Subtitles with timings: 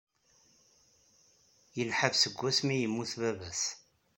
[1.77, 3.63] Yenḥaf seg wasmi yemmut baba-s.